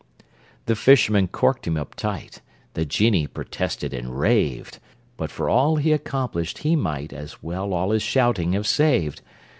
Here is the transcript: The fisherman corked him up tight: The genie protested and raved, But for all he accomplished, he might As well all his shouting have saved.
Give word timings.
The 0.65 0.75
fisherman 0.75 1.27
corked 1.27 1.67
him 1.67 1.77
up 1.77 1.93
tight: 1.93 2.41
The 2.73 2.85
genie 2.85 3.27
protested 3.27 3.93
and 3.93 4.19
raved, 4.19 4.79
But 5.15 5.29
for 5.29 5.47
all 5.47 5.75
he 5.75 5.91
accomplished, 5.91 6.57
he 6.65 6.75
might 6.75 7.13
As 7.13 7.43
well 7.43 7.71
all 7.71 7.91
his 7.91 8.01
shouting 8.01 8.53
have 8.53 8.65
saved. 8.65 9.21